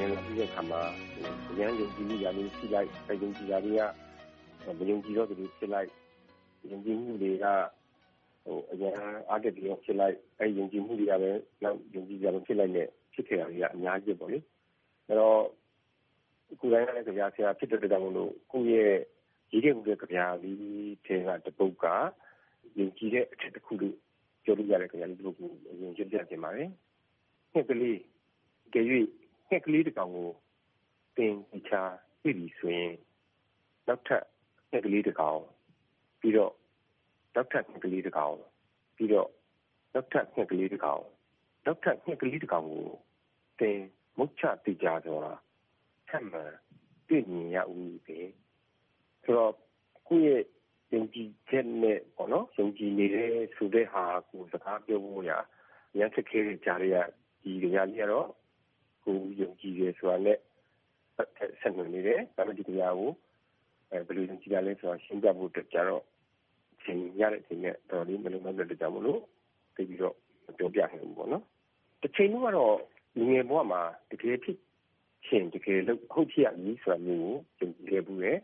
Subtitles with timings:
[0.00, 0.80] ဝင်လာပြီးတဲ့အခါမှာ
[1.50, 3.80] အရမ်းယုံကြည်မှု ရာလေးရှိလိုက်အဲယုံကြည်တာတွေက
[4.78, 5.88] မယုံကြည်တော့သူဖြစ်လိုက်
[6.70, 7.46] ယုံကြည်မှုတွေက
[8.44, 8.94] ဟိုအရန်
[9.30, 11.30] အားတက်ပြီးတော့ဖြစ်လိုက် အဲယုံကြည်မှုတွေကပဲ
[11.62, 14.38] နောက်ယုံကြည်ကြလို့ဖြစ်လိုက်နဲ့ ဖြစ်ခဲ့တာတွေက အများကြီးပေါ့လေ
[15.06, 15.40] အဲတော့
[16.60, 18.94] ကိုယ်တိုင်ကလည်းကြပြဆရာဖြစ်တဲ့တောင်လို့ ကိုယ့်ရဲ့
[19.52, 21.86] ရေးခဲ့မှုတဲ့ကြပြလေးထဲက တပုတ်က
[22.78, 23.96] ယုံကြည်တဲ့အထက်တစ်ခုလို့
[24.44, 26.70] ပြောလို့ရတဲ့ကြပြလေးတစ်ပုတ်ကိုအရင်ကြည့်ပြတင်ပါတယ်
[27.52, 27.98] နှစ်ကလေး
[28.74, 29.00] ကြွေ
[29.50, 30.30] ငှက်ကလေးတစ်ကောင်ကို
[31.16, 31.34] သင်
[31.68, 31.82] ချာ
[32.22, 32.92] တွေ့ပြီဆိုရင်
[33.86, 34.24] နောက်ထပ်
[34.70, 35.40] ငှက်ကလေးတစ်ကောင်
[36.20, 36.52] ပြီးတော့
[37.34, 38.36] နောက်ထပ်ငှက်ကလေးတစ်ကောင်
[38.96, 39.28] ပြီးတော့
[39.94, 41.02] နောက်ထပ်ငှက်ကလေးတစ်ကောင်
[41.66, 42.88] နောက်ထပ်ငှက်ကလေးတစ်ကောင်ကို
[43.60, 43.78] သင်
[44.18, 45.34] မုတ်ချတိကြဆိုတာ
[46.08, 46.40] ထပ်မှ
[47.08, 48.18] တွေ့မြင်ရဦးပဲ
[49.22, 49.54] ဆိုတော့
[50.08, 50.42] ကိုယ့်ရဲ့
[50.92, 55.30] ယုံကြည်ချက်နဲ့ပေါ့နော်ယုံကြည်နေတဲ့ဆိုတဲ့ဟာကိုစကားပြောဖို့ရ
[55.98, 56.94] ရန်ခက်ခဲတဲ့ကြားရ
[57.42, 58.28] ဒီနေရာကြီးကတော့
[59.04, 60.38] ကိုယုံကြည်တယ်ဆိုတာနဲ့
[61.60, 63.10] ဆက်နွယ်နေတယ် ဒါပေမဲ့ ဒီတရားကို
[63.90, 66.02] အဲဘယ်လိုယုံကြည်ရလဲဆိုတာ ရှင်းပြဖို့အတွက်ကြတော့
[66.82, 69.20] ချိန်ရတဲ့အချိန်နဲ့ တော်လေး မလုံးမလွတ်တဲ့ကြောင့်မလို့
[69.74, 70.14] သိပြီးတော့
[70.58, 71.44] ပြောပြနေဘူးပေါ့နော်
[72.02, 72.74] တစ်ချိန်လုံးကတော့
[73.18, 74.56] ငငယ်ဘဝမှာ တကယ်ဖြစ်
[75.26, 78.38] ရှင် တကယ်လို့ဟုတ်ဖြစ်ရမည်ဆိုတာမျိုးကို ယုံကြည်ခဲ့ဘူးရဲ့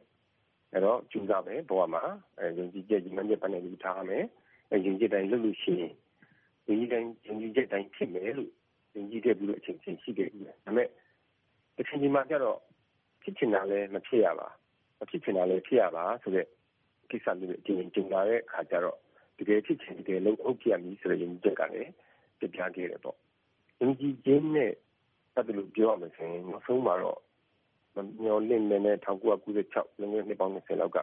[0.73, 2.03] အဲ့တော့ကျူးစားမယ် ဘဝမှာ
[2.39, 4.25] အဲယုံကြည်ချက်ဒီမှတ်ပတ်နေပြီးထားမယ်
[4.71, 5.93] အဲယုံကြည်တိုင်း လုပ်လို့ရှိရင်
[6.67, 8.53] ယုံကြည်တိုင်းယုံကြည်ချက်တိုင်း ဖြစ်မယ်လို့
[8.97, 10.89] ယုံကြည်ခဲ့ပြီးတော့အချိန်ချင်းရှိခဲ့ပြီဒါပေမဲ့
[11.77, 12.59] တစ်ချိန်ချိန်မှာကျတော့
[13.23, 14.49] ဖြစ်ချင်တာလည်းမဖြစ်ရပါ
[14.99, 16.47] မဖြစ်ချင်တာလည်းဖြစ်ရပါဆိုတဲ့
[17.11, 18.99] ကိစ္စမျိုးအတင်းကျင်လာတဲ့အခါကျတော့
[19.39, 21.91] တကယ်ဖြစ်ချင်တကယ်လို့ဟုတ်ပြမည်ဆိုတဲ့ယုံကြည်ချက်ကလည်း
[22.39, 23.17] ပြပြခဲ့တယ်ပေါ့
[23.81, 24.73] ယုံကြည်ခြင်းနဲ့
[25.35, 27.21] ပတ်သက်လို့ပြောရမယ်ဆိုရင်နောက်ဆုံးမှာတော့
[28.23, 30.99] မျောလင့်နေတဲ့1996လုံးဝနှစ်ပေါင်း20လောက်က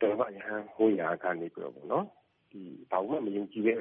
[0.00, 2.06] တော်ဘာရဟန်းဟိုးရာကနေပြီးတော့ပေါ့နော်
[2.50, 3.78] ဒီဘာမှမယုံကြည်တဲ့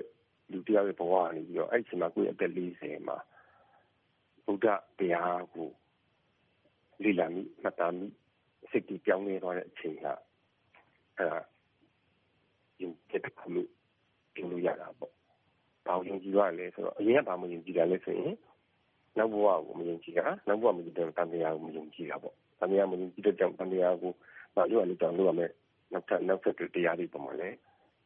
[0.51, 3.17] လူတယောက်ရဲ့ဘဝကနေပြီးတော့အဲ့ဒီမှာကိုယ့်ရဲ့အသက်40မှာ
[4.45, 5.69] ဘုရားတရားကို
[7.03, 8.05] လေ့လာမိမှတ်သားမိ
[8.71, 10.05] စိတ်ကြီးပြောင်းလဲသွားတဲ့အချိန်က
[11.17, 11.27] အဲ
[12.81, 13.69] ယုံကြည်တဲ့ခုလို့
[14.33, 15.11] ပြောလို့ရတာပေါ့။
[15.85, 18.35] ဘာယုံကြည်ရလဲဆိုတော့အရင်ကဘာမှယုံကြည်တာလဲဆိုရင်
[19.17, 24.11] နောက်ဘဝကိုမယုံကြည်တာနောက်ဘဝမယုံတဲ့တန်တရားကိုမယုံကြည်တာပေါ့။တန်တရားမယုံကြည်တဲ့ကြောင့်တန်တရားကို
[24.55, 25.51] မပြောရလို့တောင်းလို့ရမယ်
[25.91, 27.49] နောက်ထပ်နောက်ဆက်တွဲတရားတွေပုံမှန်လဲ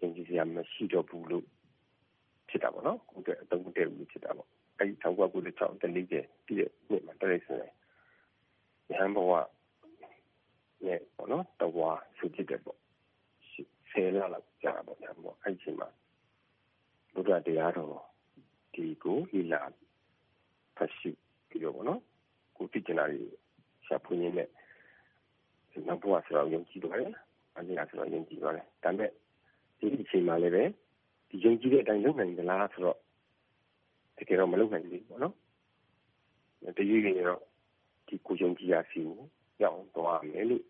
[0.01, 1.45] ယုံကြည်စရာမရှိတော့ဘူးလို့
[2.49, 6.15] ဖြစ်တာပေါ့နော်ကိုယ်ကအတုံးတဲ့ဘူးဖြစ်တာပေါ့အဲဒီ1996တလေးကျ
[6.47, 7.73] ပြည့်နှစ်မှာတရိတ်ဆိုရင်
[8.89, 9.31] ရဟန်းဘဝ
[10.85, 12.77] နဲ့ပေါ့နော်တဝါဆူဖြစ်တယ်ပေါ့
[13.91, 15.89] ဆယ်လလောက်ကြာပေါ့ညာပေါ့အဲဒီချိန်မှာ
[17.13, 17.89] ဘုရားတရားတော်
[18.73, 19.61] ဒီကိုလိလာ
[20.77, 21.11] ဖတ်ရှိ
[21.49, 22.01] ပြီးတော့ပေါ့နော်
[22.57, 23.21] ကိုသိကျင်တာတွေ
[23.85, 24.49] ရှာဖွေရင်းနဲ့
[25.87, 27.13] နောက်ဘဝဆိုတော့ယုံကြည်သွားတယ်
[27.55, 29.11] အဲဒီကဆိုတော့ယုံကြည်သွားတယ်ဒါပေမဲ့
[29.79, 30.71] ဒီအချိန်မှာလည်းပဲဒီ
[31.43, 32.97] ယုံကြည်တဲ့အတိုင်းလုပ်နိုင်ကြလားဆိုတော့
[34.17, 35.35] တကယ်တော့မလုပ်နိုင်ဘူးပေါ့နော်
[36.77, 37.41] တရွေ့ရင်တော့
[38.07, 39.19] ဒီကိုယုံကြည်ရစီကို
[39.61, 40.63] ရောက်သွားမယ်လို့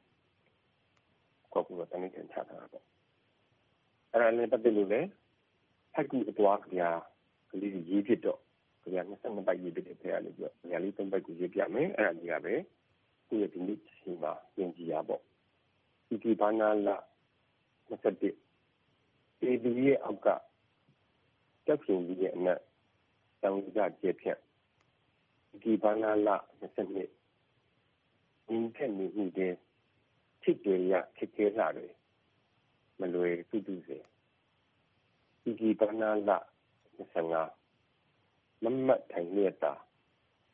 [1.54, 2.86] ကိုကူကတနည်းချတာပေါ့
[4.12, 5.10] အဲ့ဒါလည်းပတ်သက်လို့လည်း
[5.94, 6.82] ဖက်ကူအသွားကြ
[7.50, 8.40] ကလေးရေးဖြစ်တော့
[8.84, 12.54] ကြ22ပိုက်ရေးဖြစ်တဲ့ဖက်ရလို့ပြောညာလေး3ပိုက်ကိုရေးပြမယ်အဲ့ဒါကြီးကပဲ
[13.28, 15.22] ကိုယ့်ရဲ့ဒီနေ့ချိန်မှာယုံကြည်ရပေါ့
[16.08, 16.98] ဒီဒီဘာနာလာ
[17.90, 20.28] 21ဒီဒီရဲ့အောက်က
[21.70, 22.62] တက်ရှင်ကြီးရဲ့အနက်
[23.42, 24.40] တောင်ကြကျဖြတ်
[25.62, 29.54] ဒီဘာနာလာ22ဒီကနေ့ဒီတဲ့
[30.42, 31.94] ချစ်ကြရချစ်ကြလာတယ်
[33.00, 33.98] မလွယ်သူသူစေ
[35.42, 36.38] ဒီဒီဘာနာလာ
[36.98, 39.74] 25မမတ်ထိုင်နေတာ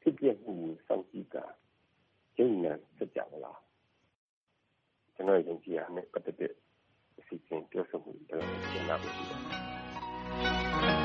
[0.01, 0.55] ဖြစ်ပြမှု
[0.87, 1.37] စောင့်ကြည့်က
[2.35, 3.53] ကျုံနံစကြဝဠာ
[5.15, 6.53] ကျွန်တော်ယုံကြည်ရမယ်ပတ်သက်တဲ့
[7.19, 11.04] အစီအစဉ်ပြောဆိုမှုတွေတော့ကျန်လာပါပြီ